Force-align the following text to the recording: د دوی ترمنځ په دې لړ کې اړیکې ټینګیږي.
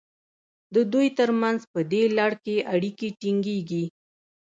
د 0.75 0.77
دوی 0.91 1.07
ترمنځ 1.17 1.59
په 1.73 1.79
دې 1.91 2.03
لړ 2.17 2.31
کې 2.45 2.55
اړیکې 2.73 3.07
ټینګیږي. 3.19 3.83